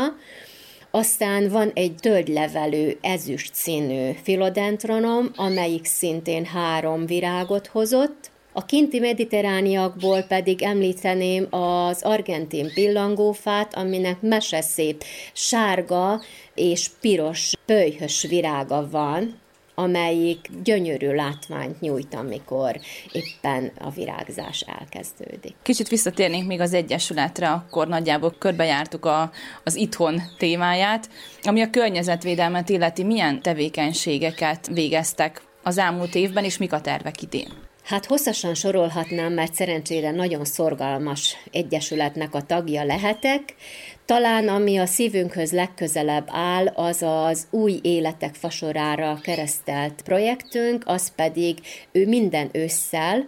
Aztán 0.90 1.48
van 1.48 1.70
egy 1.74 1.94
tölgylevelő 2.00 2.98
ezüst 3.00 3.54
színű 3.54 4.10
filodentronom, 4.22 5.30
amelyik 5.36 5.84
szintén 5.84 6.44
három 6.44 7.06
virágot 7.06 7.66
hozott, 7.66 8.30
a 8.58 8.64
kinti 8.64 8.98
mediterrániakból 8.98 10.22
pedig 10.22 10.62
említeném 10.62 11.46
az 11.50 12.02
argentin 12.02 12.70
pillangófát, 12.74 13.74
aminek 13.74 14.20
meseszép 14.20 15.04
sárga 15.32 16.20
és 16.54 16.90
piros 17.00 17.52
pölyhös 17.66 18.22
virága 18.28 18.88
van, 18.90 19.38
amelyik 19.74 20.50
gyönyörű 20.64 21.14
látványt 21.14 21.80
nyújt, 21.80 22.14
amikor 22.14 22.80
éppen 23.12 23.72
a 23.80 23.90
virágzás 23.90 24.60
elkezdődik. 24.60 25.54
Kicsit 25.62 25.88
visszatérnénk 25.88 26.46
még 26.46 26.60
az 26.60 26.74
Egyesületre, 26.74 27.48
akkor 27.48 27.88
nagyjából 27.88 28.34
körbejártuk 28.38 29.04
a, 29.04 29.30
az 29.64 29.76
itthon 29.76 30.22
témáját, 30.38 31.08
ami 31.42 31.62
a 31.62 31.70
környezetvédelmet 31.70 32.68
illeti, 32.68 33.02
milyen 33.02 33.42
tevékenységeket 33.42 34.66
végeztek 34.66 35.42
az 35.62 35.78
elmúlt 35.78 36.14
évben, 36.14 36.44
és 36.44 36.58
mik 36.58 36.72
a 36.72 36.80
tervek 36.80 37.22
idén? 37.22 37.67
Hát 37.88 38.06
hosszasan 38.06 38.54
sorolhatnám, 38.54 39.32
mert 39.32 39.54
szerencsére 39.54 40.10
nagyon 40.10 40.44
szorgalmas 40.44 41.36
egyesületnek 41.52 42.34
a 42.34 42.42
tagja 42.42 42.84
lehetek. 42.84 43.54
Talán 44.04 44.48
ami 44.48 44.76
a 44.76 44.86
szívünkhöz 44.86 45.52
legközelebb 45.52 46.26
áll, 46.30 46.66
az 46.66 47.02
az 47.02 47.46
új 47.50 47.78
életek 47.82 48.34
fasorára 48.34 49.18
keresztelt 49.22 50.02
projektünk, 50.02 50.82
az 50.86 51.14
pedig 51.14 51.58
ő 51.92 52.06
minden 52.06 52.48
ősszel, 52.52 53.26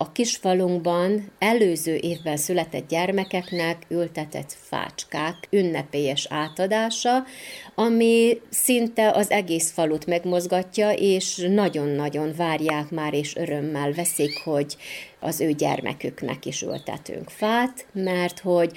a 0.00 0.12
kisfalunkban 0.12 1.30
előző 1.38 1.94
évben 1.94 2.36
született 2.36 2.88
gyermekeknek 2.88 3.86
ültetett 3.88 4.56
fácskák 4.60 5.34
ünnepélyes 5.50 6.26
átadása, 6.30 7.24
ami 7.74 8.40
szinte 8.50 9.10
az 9.10 9.30
egész 9.30 9.70
falut 9.70 10.06
megmozgatja, 10.06 10.92
és 10.92 11.46
nagyon-nagyon 11.48 12.32
várják 12.36 12.90
már, 12.90 13.14
és 13.14 13.36
örömmel 13.36 13.92
veszik, 13.92 14.42
hogy 14.44 14.76
az 15.20 15.40
ő 15.40 15.52
gyermeküknek 15.52 16.46
is 16.46 16.62
ültetünk 16.62 17.30
fát, 17.30 17.86
mert 17.92 18.38
hogy 18.38 18.72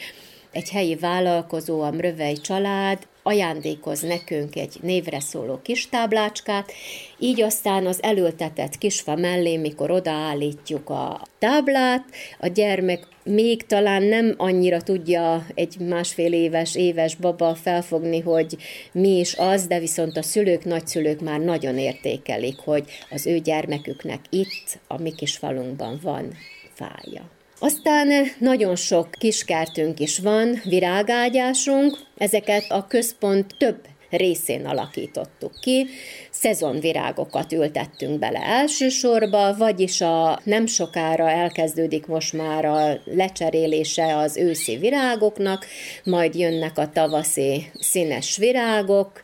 egy 0.51 0.69
helyi 0.69 0.95
vállalkozó, 0.95 1.81
a 1.81 1.91
Mrövei 1.91 2.37
család 2.37 3.07
ajándékoz 3.23 4.01
nekünk 4.01 4.55
egy 4.55 4.77
névre 4.81 5.19
szóló 5.19 5.59
kis 5.61 5.89
táblácskát, 5.89 6.71
így 7.19 7.41
aztán 7.41 7.85
az 7.85 8.03
elültetett 8.03 8.77
kisfa 8.77 9.15
mellé, 9.15 9.57
mikor 9.57 9.91
odaállítjuk 9.91 10.89
a 10.89 11.21
táblát, 11.39 12.05
a 12.39 12.47
gyermek 12.47 13.07
még 13.23 13.65
talán 13.65 14.03
nem 14.03 14.33
annyira 14.37 14.81
tudja 14.81 15.45
egy 15.55 15.79
másfél 15.79 16.33
éves, 16.33 16.75
éves 16.75 17.15
baba 17.15 17.55
felfogni, 17.55 18.19
hogy 18.19 18.57
mi 18.91 19.19
is 19.19 19.35
az, 19.37 19.67
de 19.67 19.79
viszont 19.79 20.17
a 20.17 20.21
szülők, 20.21 20.65
nagyszülők 20.65 21.21
már 21.21 21.39
nagyon 21.39 21.77
értékelik, 21.77 22.57
hogy 22.57 22.83
az 23.09 23.25
ő 23.25 23.37
gyermeküknek 23.37 24.19
itt, 24.29 24.79
a 24.87 25.01
mi 25.01 25.11
kis 25.11 25.37
falunkban 25.37 25.99
van 26.03 26.33
fája. 26.73 27.40
Aztán 27.63 28.11
eh, 28.11 28.27
nagyon 28.39 28.75
sok 28.75 29.11
kiskertünk 29.11 29.99
is 29.99 30.19
van, 30.19 30.61
virágágyásunk, 30.63 31.97
ezeket 32.17 32.65
a 32.69 32.87
központ 32.87 33.55
több 33.57 33.79
részén 34.09 34.65
alakítottuk 34.65 35.59
ki. 35.59 35.87
Szezonvirágokat 36.31 37.51
ültettünk 37.51 38.19
bele 38.19 38.39
elsősorba, 38.39 39.55
vagyis 39.57 40.01
a 40.01 40.39
nem 40.43 40.65
sokára 40.65 41.29
elkezdődik 41.29 42.05
most 42.05 42.33
már 42.33 42.65
a 42.65 42.99
lecserélése 43.05 44.17
az 44.17 44.37
őszi 44.37 44.77
virágoknak, 44.77 45.65
majd 46.03 46.35
jönnek 46.35 46.77
a 46.77 46.89
tavaszi 46.89 47.71
színes 47.79 48.37
virágok, 48.37 49.21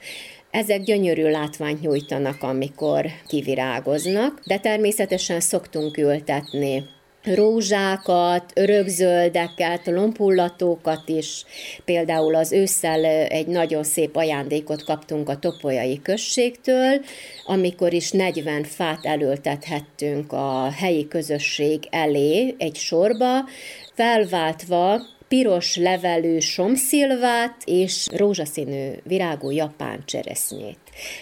Ezek 0.52 0.82
gyönyörű 0.82 1.30
látványt 1.30 1.82
nyújtanak, 1.82 2.44
amikor 2.44 3.06
kivirágoznak, 3.28 4.42
de 4.46 4.58
természetesen 4.58 5.40
szoktunk 5.40 5.98
ültetni 5.98 6.84
rózsákat, 7.36 8.52
örökzöldeket, 8.56 9.86
lompullatókat 9.86 11.10
is. 11.10 11.46
Például 11.86 12.36
az 12.36 12.52
ősszel 12.52 13.06
egy 13.06 13.48
nagyon 13.48 13.84
szép 13.84 14.16
ajándékot 14.16 14.84
kaptunk 14.84 15.30
a 15.30 15.40
Topolyai 15.40 16.02
községtől, 16.02 17.02
amikor 17.46 17.94
is 17.94 18.12
40 18.12 18.64
fát 18.64 19.06
elültethettünk 19.06 20.32
a 20.32 20.70
helyi 20.76 21.08
közösség 21.08 21.88
elé 21.90 22.56
egy 22.58 22.76
sorba, 22.76 23.46
felváltva 23.94 25.02
piros 25.28 25.76
levelű 25.76 26.40
somszilvát 26.40 27.56
és 27.66 28.08
rózsaszínű 28.16 28.92
virágú 29.04 29.52
japán 29.52 30.04
cseresznyét. 30.06 30.80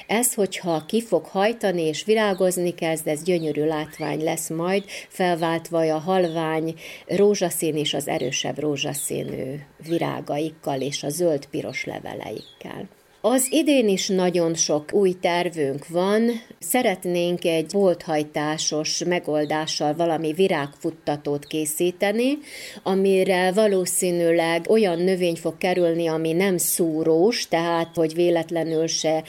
Ez, 0.07 0.33
hogyha 0.33 0.85
ki 0.85 1.01
fog 1.01 1.25
hajtani 1.25 1.81
és 1.81 2.03
virágozni 2.03 2.73
kezd, 2.73 3.07
ez 3.07 3.23
gyönyörű 3.23 3.65
látvány 3.65 4.23
lesz 4.23 4.49
majd, 4.49 4.83
felváltva 5.09 5.93
a 5.93 5.97
halvány 5.97 6.75
rózsaszín 7.07 7.75
és 7.75 7.93
az 7.93 8.07
erősebb 8.07 8.59
rózsaszínű 8.59 9.55
virágaikkal 9.87 10.81
és 10.81 11.03
a 11.03 11.09
zöld-piros 11.09 11.85
leveleikkel. 11.85 12.89
Az 13.27 13.47
idén 13.49 13.87
is 13.87 14.07
nagyon 14.07 14.53
sok 14.55 14.93
új 14.93 15.13
tervünk 15.21 15.87
van. 15.87 16.29
Szeretnénk 16.59 17.45
egy 17.45 17.65
bolthajtásos 17.71 19.03
megoldással 19.03 19.95
valami 19.95 20.33
virágfuttatót 20.33 21.45
készíteni, 21.45 22.37
amire 22.83 23.51
valószínűleg 23.51 24.69
olyan 24.69 24.99
növény 24.99 25.35
fog 25.35 25.57
kerülni, 25.57 26.07
ami 26.07 26.31
nem 26.31 26.57
szúrós, 26.57 27.47
tehát 27.47 27.95
hogy 27.95 28.13
véletlenül 28.13 28.87
se 28.87 29.23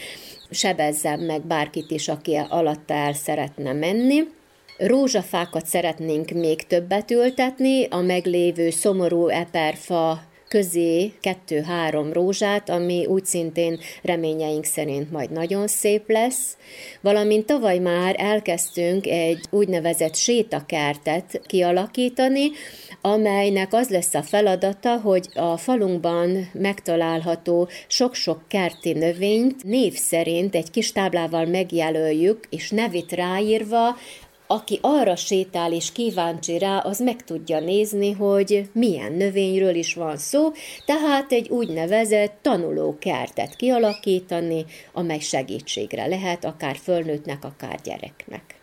sebezzen 0.50 1.18
meg 1.18 1.46
bárkit 1.46 1.90
is, 1.90 2.08
aki 2.08 2.40
alatta 2.48 2.94
el 2.94 3.12
szeretne 3.12 3.72
menni. 3.72 4.22
Rózsafákat 4.78 5.66
szeretnénk 5.66 6.30
még 6.30 6.66
többet 6.66 7.10
ültetni, 7.10 7.84
a 7.90 8.00
meglévő 8.00 8.70
szomorú 8.70 9.28
eperfa 9.28 10.20
közé 10.48 11.12
kettő-három 11.20 12.12
rózsát, 12.12 12.68
ami 12.70 13.06
úgy 13.06 13.24
szintén 13.24 13.78
reményeink 14.02 14.64
szerint 14.64 15.10
majd 15.10 15.30
nagyon 15.30 15.66
szép 15.66 16.10
lesz. 16.10 16.56
Valamint 17.00 17.46
tavaly 17.46 17.78
már 17.78 18.14
elkezdtünk 18.18 19.06
egy 19.06 19.40
úgynevezett 19.50 20.14
sétakertet 20.14 21.40
kialakítani, 21.46 22.50
amelynek 23.00 23.72
az 23.72 23.88
lesz 23.88 24.14
a 24.14 24.22
feladata, 24.22 25.00
hogy 25.00 25.28
a 25.34 25.56
falunkban 25.56 26.50
megtalálható 26.52 27.68
sok-sok 27.86 28.42
kerti 28.48 28.92
növényt 28.92 29.64
név 29.64 29.94
szerint 29.94 30.54
egy 30.54 30.70
kis 30.70 30.92
táblával 30.92 31.44
megjelöljük, 31.44 32.46
és 32.50 32.70
nevét 32.70 33.12
ráírva 33.12 33.96
aki 34.46 34.78
arra 34.82 35.16
sétál 35.16 35.72
és 35.72 35.92
kíváncsi 35.92 36.58
rá, 36.58 36.78
az 36.78 37.00
meg 37.00 37.24
tudja 37.24 37.60
nézni, 37.60 38.12
hogy 38.12 38.68
milyen 38.72 39.12
növényről 39.12 39.74
is 39.74 39.94
van 39.94 40.16
szó, 40.16 40.52
tehát 40.84 41.32
egy 41.32 41.48
úgynevezett 41.48 42.38
tanulókertet 42.42 43.56
kialakítani, 43.56 44.64
amely 44.92 45.18
segítségre 45.18 46.06
lehet 46.06 46.44
akár 46.44 46.76
fölnőttnek, 46.76 47.44
akár 47.44 47.80
gyereknek. 47.84 48.55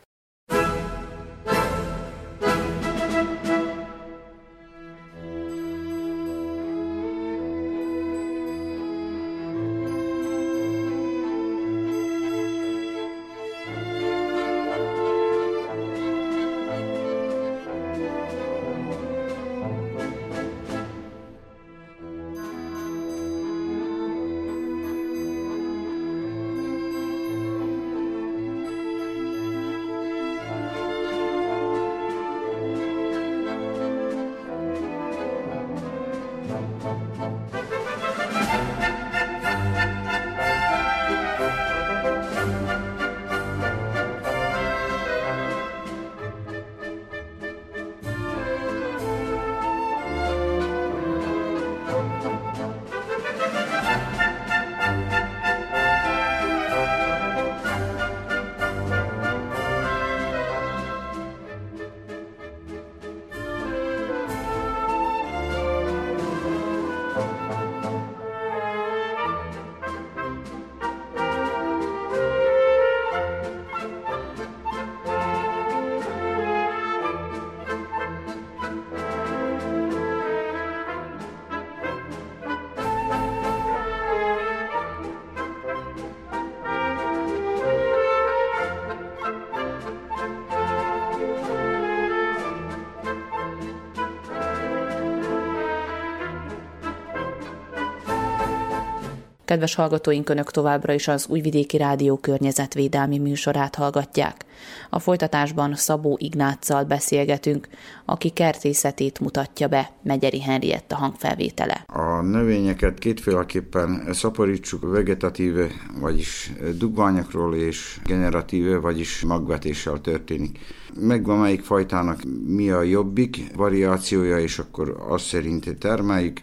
Kedves 99.53 99.75
hallgatóink, 99.75 100.29
Önök 100.29 100.51
továbbra 100.51 100.93
is 100.93 101.07
az 101.07 101.27
Újvidéki 101.29 101.77
Rádió 101.77 102.17
környezetvédelmi 102.17 103.17
műsorát 103.17 103.75
hallgatják. 103.75 104.45
A 104.89 104.99
folytatásban 104.99 105.75
Szabó 105.75 106.17
Ignáccal 106.21 106.83
beszélgetünk, 106.83 107.67
aki 108.05 108.29
kertészetét 108.29 109.19
mutatja 109.19 109.67
be, 109.67 109.91
Megyeri 110.03 110.41
Henrietta 110.41 110.95
hangfelvétele. 110.95 111.85
A 111.87 112.21
növényeket 112.21 112.99
kétféleképpen 112.99 114.07
szaporítsuk 114.11 114.91
vegetatíve, 114.91 115.67
vagyis 115.99 116.51
dugványokról, 116.77 117.55
és 117.55 117.99
generatíve, 118.05 118.77
vagyis 118.77 119.21
magvetéssel 119.21 120.01
történik. 120.01 120.59
Megvan 120.99 121.37
melyik 121.37 121.63
fajtának 121.63 122.21
mi 122.47 122.69
a 122.69 122.81
jobbik 122.81 123.55
variációja, 123.55 124.39
és 124.39 124.59
akkor 124.59 125.05
azt 125.09 125.25
szerint 125.25 125.77
termeljük 125.77 126.39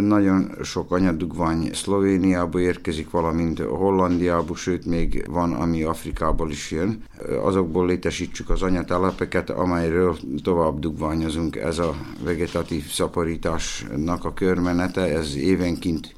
nagyon 0.00 0.50
sok 0.62 0.92
anyadugvány 0.92 1.70
Szlovéniába 1.72 2.60
érkezik, 2.60 3.10
valamint 3.10 3.58
Hollandiába, 3.58 4.54
sőt 4.54 4.86
még 4.86 5.24
van, 5.28 5.52
ami 5.52 5.82
Afrikából 5.82 6.50
is 6.50 6.70
jön. 6.70 7.02
Azokból 7.42 7.86
létesítsük 7.86 8.50
az 8.50 8.62
anyatelepeket, 8.62 9.50
amelyről 9.50 10.16
tovább 10.42 10.78
dugványozunk. 10.78 11.56
Ez 11.56 11.78
a 11.78 11.94
vegetatív 12.24 12.90
szaporításnak 12.90 14.24
a 14.24 14.34
körmenete, 14.34 15.00
ez 15.00 15.36
évenként 15.36 16.14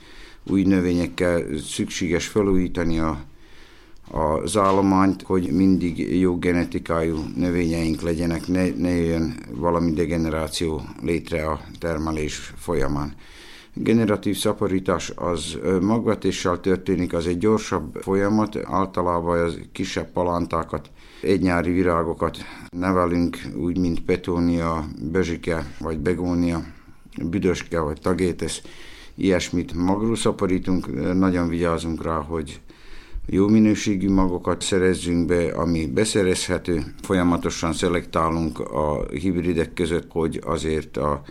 új 0.50 0.62
növényekkel 0.62 1.42
szükséges 1.58 2.26
felújítani 2.26 2.98
a 2.98 3.18
az 4.10 4.56
állományt, 4.56 5.22
hogy 5.22 5.50
mindig 5.50 6.20
jó 6.20 6.38
genetikájú 6.38 7.24
növényeink 7.36 8.00
legyenek, 8.00 8.46
ne, 8.46 8.68
ne 8.76 8.90
jöjjön 8.90 9.34
valami 9.50 9.92
degeneráció 9.92 10.82
létre 11.02 11.46
a 11.46 11.60
termelés 11.78 12.52
folyamán 12.56 13.14
generatív 13.74 14.36
szaporítás 14.36 15.12
az 15.16 15.58
magvetéssel 15.80 16.60
történik, 16.60 17.12
az 17.12 17.26
egy 17.26 17.38
gyorsabb 17.38 17.98
folyamat, 18.00 18.56
általában 18.64 19.38
az 19.38 19.58
kisebb 19.72 20.12
palántákat, 20.12 20.90
egynyári 21.22 21.72
virágokat 21.72 22.38
nevelünk, 22.70 23.38
úgy 23.56 23.78
mint 23.78 24.00
petónia, 24.00 24.84
bezsike 25.10 25.74
vagy 25.80 25.98
begónia, 25.98 26.64
büdöske 27.22 27.80
vagy 27.80 28.00
tagétesz, 28.00 28.62
ilyesmit 29.14 29.74
magról 29.74 30.16
szaporítunk, 30.16 31.14
nagyon 31.14 31.48
vigyázunk 31.48 32.02
rá, 32.02 32.14
hogy 32.14 32.60
jó 33.26 33.48
minőségű 33.48 34.10
magokat 34.10 34.62
szerezzünk 34.62 35.26
be, 35.26 35.52
ami 35.52 35.86
beszerezhető. 35.86 36.94
Folyamatosan 37.02 37.72
szelektálunk 37.72 38.58
a 38.58 39.06
hibridek 39.10 39.72
között, 39.74 40.10
hogy 40.10 40.40
azért 40.44 40.96
a 40.96 41.22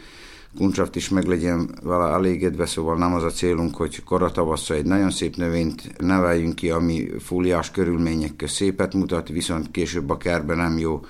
kuncsaft 0.58 0.96
is 0.96 1.10
meg 1.10 1.26
legyen 1.26 1.70
vele 1.84 2.14
elégedve, 2.14 2.66
szóval 2.66 2.98
nem 2.98 3.14
az 3.14 3.24
a 3.24 3.30
célunk, 3.30 3.76
hogy 3.76 4.04
koratavasszal 4.04 4.78
egy 4.78 4.86
nagyon 4.86 5.12
szép 5.12 5.36
növényt 5.36 6.02
neveljünk 6.02 6.56
ki, 6.56 6.70
ami 6.70 7.10
fóliás 7.20 7.72
körülmények 7.72 8.44
szépet 8.48 8.94
mutat, 8.94 9.28
viszont 9.28 9.72
később 9.72 10.10
a 10.10 10.18
kerben 10.18 10.58
nem 10.58 10.78
jó 10.78 11.02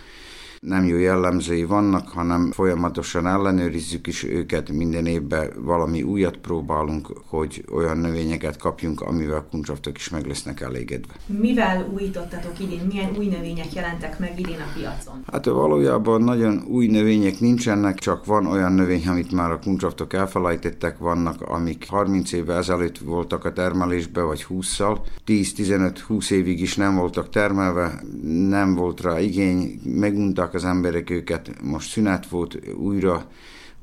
nem 0.62 0.86
jó 0.86 0.97
jellemzői 0.97 1.63
vannak, 1.63 2.10
hanem 2.10 2.52
folyamatosan 2.52 3.28
ellenőrizzük 3.28 4.08
is 4.08 4.24
őket, 4.24 4.71
minden 4.71 5.06
évben 5.06 5.52
valami 5.60 6.04
újat 6.04 6.38
próbálunk, 6.38 7.08
hogy 7.26 7.65
olyan 7.71 7.97
növényeket 7.97 8.58
kapjunk, 8.58 9.02
amivel 9.02 9.45
kuncsaftok 9.50 9.97
is 9.97 10.10
meg 10.10 10.26
lesznek 10.26 10.62
elégedve. 10.62 11.13
Mivel 11.26 11.89
újítottatok 11.93 12.60
idén? 12.60 12.82
Milyen 12.91 13.10
új 13.17 13.26
növények 13.26 13.74
jelentek 13.74 14.19
meg 14.19 14.39
idén 14.39 14.60
a 14.60 14.78
piacon? 14.78 15.24
Hát 15.32 15.45
valójában 15.45 16.21
nagyon 16.21 16.63
új 16.67 16.88
növények 16.88 17.39
nincsenek, 17.39 18.00
csak 18.00 18.26
van 18.26 18.45
olyan 18.45 18.71
növény, 18.71 19.08
amit 19.08 19.32
már 19.32 19.52
a 19.52 19.60
kuncsaftok 19.60 20.13
elfelejtettek, 20.13 20.97
vannak, 20.97 21.41
amik 21.41 21.86
30 21.89 22.32
évvel 22.32 22.58
ezelőtt 22.58 22.97
voltak 22.97 23.45
a 23.45 23.54
termelésbe, 23.54 24.21
vagy 24.21 24.45
20-szal, 24.50 24.97
10-15-20 25.28 26.32
évig 26.32 26.62
is 26.62 26.76
nem 26.76 26.95
voltak 26.95 27.30
termelve, 27.30 28.02
nem 28.50 28.76
volt 28.76 29.02
rá 29.02 29.19
igény, 29.19 29.80
meguntak 29.84 30.50
az 30.54 30.66
emberek 30.66 31.10
őket, 31.10 31.62
most 31.62 31.90
szünet 31.90 32.28
volt, 32.28 32.60
újra 32.78 33.26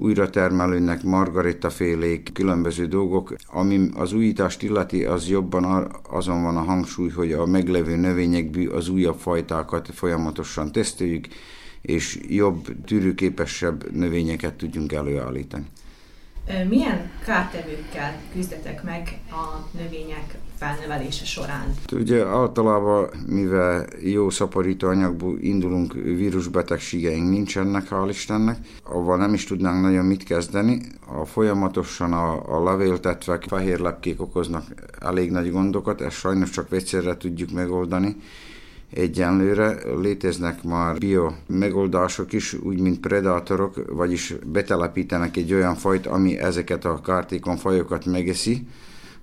újra 0.01 0.31
termelőnek, 0.31 1.03
margarita 1.03 1.71
félék, 1.71 2.31
különböző 2.33 2.87
dolgok. 2.87 3.35
Ami 3.47 3.89
az 3.95 4.13
újítást 4.13 4.63
illeti, 4.63 5.05
az 5.05 5.29
jobban 5.29 5.91
azon 6.11 6.43
van 6.43 6.57
a 6.57 6.63
hangsúly, 6.63 7.09
hogy 7.09 7.33
a 7.33 7.47
meglevő 7.47 7.97
növényekből 7.97 8.73
az 8.73 8.89
újabb 8.89 9.19
fajtákat 9.19 9.89
folyamatosan 9.95 10.73
teszteljük, 10.73 11.27
és 11.81 12.21
jobb, 12.29 12.85
tűrőképesebb 12.85 13.91
növényeket 13.93 14.55
tudjunk 14.55 14.93
előállítani. 14.93 15.67
Milyen 16.69 17.11
kártevőkkel 17.25 18.21
küzdetek 18.33 18.83
meg 18.83 19.21
a 19.31 19.69
növények 19.71 20.39
felnevelése 20.59 21.25
során? 21.25 21.75
Ugye 21.93 22.27
általában, 22.27 23.09
mivel 23.27 23.87
jó 24.03 24.31
szaporító 24.31 24.89
anyagból 24.89 25.39
indulunk, 25.41 25.93
vírusbetegségeink 25.93 27.29
nincsenek, 27.29 27.89
hál' 27.91 28.09
Istennek, 28.09 28.57
avval 28.83 29.17
nem 29.17 29.35
is 29.35 29.45
tudnánk 29.45 29.83
nagyon 29.83 30.05
mit 30.05 30.23
kezdeni. 30.23 30.81
A 31.07 31.25
folyamatosan 31.25 32.13
a, 32.13 32.57
a 32.57 32.63
levéltetvek, 32.63 33.45
fehér 33.49 33.79
lepkék 33.79 34.21
okoznak 34.21 34.65
elég 35.01 35.31
nagy 35.31 35.51
gondokat, 35.51 36.01
ezt 36.01 36.17
sajnos 36.17 36.51
csak 36.51 36.69
vegyszerre 36.69 37.17
tudjuk 37.17 37.51
megoldani 37.51 38.17
egyenlőre. 38.93 39.79
Léteznek 40.01 40.63
már 40.63 40.99
bio 40.99 41.33
megoldások 41.47 42.33
is, 42.33 42.55
úgy 42.55 42.81
mint 42.81 43.01
predátorok, 43.01 43.85
vagyis 43.93 44.35
betelepítenek 44.47 45.37
egy 45.37 45.53
olyan 45.53 45.75
fajt, 45.75 46.07
ami 46.07 46.39
ezeket 46.39 46.85
a 46.85 47.01
kártékon 47.01 47.57
fajokat 47.57 48.05
megeszi, 48.05 48.67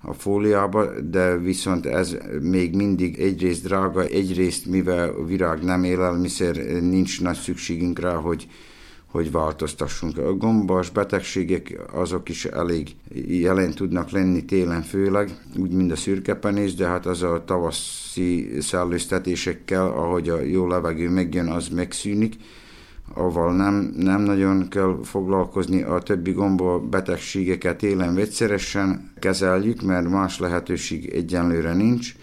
a 0.01 0.13
fóliába, 0.13 0.99
de 1.01 1.37
viszont 1.37 1.85
ez 1.85 2.17
még 2.41 2.75
mindig 2.75 3.19
egyrészt 3.19 3.63
drága, 3.63 4.03
egyrészt 4.03 4.65
mivel 4.65 5.13
virág 5.25 5.63
nem 5.63 5.83
élelmiszer, 5.83 6.55
nincs 6.81 7.21
nagy 7.21 7.37
szükségünk 7.37 7.99
rá, 7.99 8.13
hogy 8.13 8.47
hogy 9.15 9.31
változtassunk. 9.31 10.17
A 10.17 10.33
gombas 10.33 10.89
betegségek 10.89 11.79
azok 11.93 12.29
is 12.29 12.45
elég 12.45 12.95
jelen 13.27 13.71
tudnak 13.71 14.09
lenni 14.09 14.45
télen 14.45 14.81
főleg, 14.81 15.29
úgy 15.57 15.71
mint 15.71 15.91
a 15.91 15.95
szürkepenés, 15.95 16.73
de 16.73 16.87
hát 16.87 17.05
az 17.05 17.23
a 17.23 17.43
tavaszi 17.45 18.49
szellőztetésekkel, 18.59 19.85
ahogy 19.85 20.29
a 20.29 20.41
jó 20.41 20.67
levegő 20.67 21.09
megjön, 21.09 21.47
az 21.47 21.67
megszűnik 21.67 22.35
avval 23.13 23.55
nem, 23.55 23.93
nem 23.97 24.21
nagyon 24.21 24.67
kell 24.69 24.99
foglalkozni, 25.03 25.81
a 25.81 25.99
többi 25.99 26.31
gomba 26.31 26.79
betegségeket 26.79 27.83
élen 27.83 28.15
vegyszeresen 28.15 29.11
kezeljük, 29.19 29.81
mert 29.81 30.09
más 30.09 30.39
lehetőség 30.39 31.09
egyenlőre 31.09 31.73
nincs, 31.73 32.15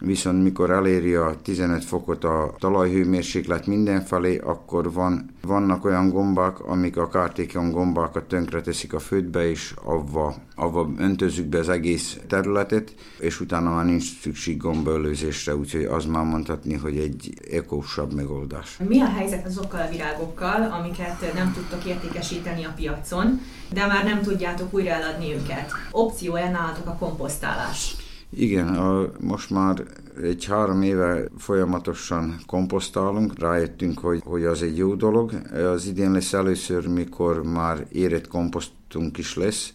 viszont 0.00 0.42
mikor 0.42 0.70
eléri 0.70 1.14
a 1.14 1.36
15 1.42 1.84
fokot 1.84 2.24
a 2.24 2.54
talajhőmérséklet 2.58 3.66
mindenfelé, 3.66 4.36
akkor 4.36 4.92
van, 4.92 5.30
vannak 5.42 5.84
olyan 5.84 6.08
gombák, 6.10 6.60
amik 6.60 6.96
a 6.96 7.08
kártékony 7.08 7.70
gombákat 7.70 8.24
tönkreteszik 8.24 8.92
a 8.94 8.98
földbe, 8.98 9.48
és 9.50 9.74
avva, 9.84 10.34
avva 10.54 10.90
öntözzük 10.98 11.46
be 11.46 11.58
az 11.58 11.68
egész 11.68 12.18
területet, 12.28 12.94
és 13.18 13.40
utána 13.40 13.74
már 13.74 13.84
nincs 13.84 14.20
szükség 14.20 14.56
gombaölőzésre, 14.56 15.56
úgyhogy 15.56 15.84
az 15.84 16.04
már 16.04 16.24
mondhatni, 16.24 16.74
hogy 16.74 16.98
egy 16.98 17.34
ekósabb 17.50 18.14
megoldás. 18.14 18.76
Mi 18.88 19.00
a 19.00 19.08
helyzet 19.08 19.46
azokkal 19.46 19.80
a 19.80 19.90
virágokkal, 19.90 20.62
amiket 20.62 21.34
nem 21.34 21.52
tudtok 21.52 21.84
értékesíteni 21.84 22.64
a 22.64 22.72
piacon, 22.76 23.40
de 23.72 23.86
már 23.86 24.04
nem 24.04 24.22
tudjátok 24.22 24.74
újra 24.74 24.90
eladni 24.90 25.32
őket? 25.32 25.72
Opció-e 25.90 26.50
nálatok 26.50 26.86
a 26.86 26.96
komposztálás? 26.98 27.96
Igen, 28.36 28.68
a, 28.68 29.10
most 29.20 29.50
már 29.50 29.84
egy 30.22 30.44
három 30.44 30.82
éve 30.82 31.24
folyamatosan 31.38 32.40
komposztálunk, 32.46 33.38
rájöttünk, 33.38 33.98
hogy, 33.98 34.22
hogy 34.24 34.44
az 34.44 34.62
egy 34.62 34.76
jó 34.76 34.94
dolog. 34.94 35.32
Az 35.72 35.86
idén 35.86 36.12
lesz 36.12 36.32
először, 36.32 36.86
mikor 36.86 37.42
már 37.42 37.86
érett 37.92 38.28
komposztunk 38.28 39.18
is 39.18 39.36
lesz. 39.36 39.72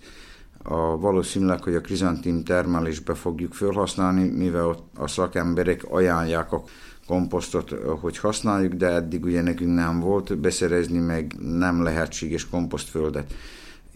A, 0.64 0.98
valószínűleg, 0.98 1.64
hogy 1.64 1.76
a 1.76 1.82
krizantim 1.82 2.44
termelésbe 2.44 3.14
fogjuk 3.14 3.54
felhasználni, 3.54 4.30
mivel 4.30 4.68
ott 4.68 4.88
a 4.96 5.08
szakemberek 5.08 5.84
ajánlják 5.90 6.52
a 6.52 6.64
komposztot, 7.08 7.70
hogy 8.02 8.18
használjuk, 8.18 8.74
de 8.74 8.88
eddig 8.88 9.24
ugye 9.24 9.42
nekünk 9.42 9.76
nem 9.76 10.00
volt 10.00 10.38
beszerezni, 10.38 11.00
meg 11.00 11.36
nem 11.40 11.84
lehetséges 11.84 12.50
komposztföldet, 12.50 13.34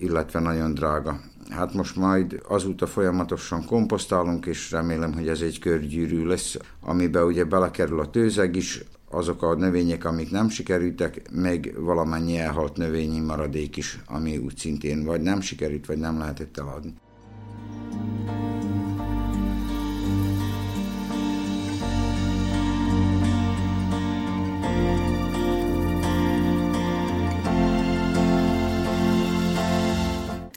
illetve 0.04 0.40
nagyon 0.40 0.74
drága. 0.74 1.20
Hát 1.50 1.74
most 1.74 1.96
majd 1.96 2.42
azóta 2.48 2.88
folyamatosan 2.88 3.66
komposztálunk, 3.66 4.46
és 4.46 4.72
remélem, 4.72 5.14
hogy 5.14 5.28
ez 5.28 5.42
egy 5.42 5.60
körgyűrű 5.60 6.26
lesz, 6.26 6.58
amiben 6.82 7.24
ugye 7.24 7.44
belekerül 7.44 8.00
a 8.00 8.10
tőzeg 8.10 8.56
is, 8.56 8.84
azok 9.10 9.44
a 9.44 9.56
növények, 9.56 10.06
amik 10.06 10.32
nem 10.32 10.50
sikerültek, 10.50 11.22
meg 11.32 11.74
valamennyi 11.80 12.38
elhalt 12.38 12.78
növényi 12.78 13.20
maradék 13.20 13.78
is, 13.78 14.00
ami 14.06 14.38
úgy 14.38 14.58
szintén 14.58 15.06
vagy 15.06 15.22
nem 15.22 15.42
sikerült, 15.42 15.86
vagy 15.86 15.98
nem 15.98 16.18
lehetett 16.18 16.58
eladni. 16.58 16.94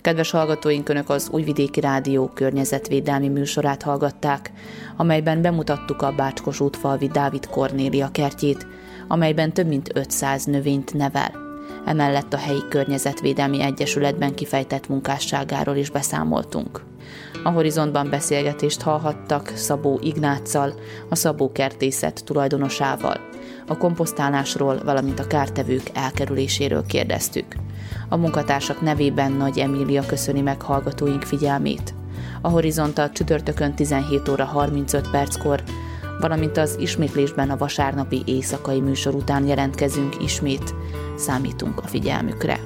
Kedves 0.06 0.30
hallgatóink, 0.30 0.88
Önök 0.88 1.10
az 1.10 1.28
Újvidéki 1.30 1.80
Rádió 1.80 2.30
környezetvédelmi 2.34 3.28
műsorát 3.28 3.82
hallgatták, 3.82 4.52
amelyben 4.96 5.42
bemutattuk 5.42 6.02
a 6.02 6.12
Bácskos 6.12 6.60
útfalvi 6.60 7.06
Dávid 7.06 7.46
Kornélia 7.46 8.08
kertjét, 8.12 8.66
amelyben 9.08 9.52
több 9.52 9.66
mint 9.66 9.90
500 9.94 10.44
növényt 10.44 10.94
nevel. 10.94 11.30
Emellett 11.86 12.32
a 12.32 12.36
helyi 12.36 12.62
környezetvédelmi 12.68 13.62
egyesületben 13.62 14.34
kifejtett 14.34 14.88
munkásságáról 14.88 15.76
is 15.76 15.90
beszámoltunk. 15.90 16.82
A 17.44 17.50
horizontban 17.50 18.10
beszélgetést 18.10 18.80
hallhattak 18.80 19.52
Szabó 19.54 20.00
Ignáccal, 20.02 20.74
a 21.08 21.14
Szabó 21.14 21.52
kertészet 21.52 22.24
tulajdonosával. 22.24 23.20
A 23.68 23.76
komposztálásról, 23.76 24.80
valamint 24.84 25.18
a 25.18 25.26
kártevők 25.26 25.90
elkerüléséről 25.94 26.86
kérdeztük. 26.86 27.46
A 28.08 28.16
munkatársak 28.16 28.80
nevében 28.80 29.32
Nagy 29.32 29.58
Emília 29.58 30.06
köszöni 30.06 30.40
meg 30.40 30.62
hallgatóink 30.62 31.22
figyelmét. 31.22 31.94
A 32.40 32.48
Horizontal 32.48 33.10
csütörtökön 33.10 33.74
17 33.74 34.28
óra 34.28 34.44
35 34.44 35.10
perckor, 35.10 35.62
valamint 36.20 36.56
az 36.56 36.76
ismétlésben 36.78 37.50
a 37.50 37.56
vasárnapi 37.56 38.22
éjszakai 38.24 38.80
műsor 38.80 39.14
után 39.14 39.46
jelentkezünk 39.46 40.22
ismét. 40.22 40.74
Számítunk 41.16 41.78
a 41.78 41.86
figyelmükre. 41.86 42.60